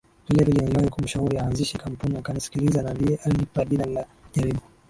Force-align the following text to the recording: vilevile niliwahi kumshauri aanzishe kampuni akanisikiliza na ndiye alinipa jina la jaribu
vilevile 0.29 0.61
niliwahi 0.61 0.89
kumshauri 0.89 1.37
aanzishe 1.37 1.77
kampuni 1.77 2.17
akanisikiliza 2.17 2.81
na 2.83 2.93
ndiye 2.93 3.19
alinipa 3.23 3.65
jina 3.65 3.85
la 3.85 4.05
jaribu 4.33 4.61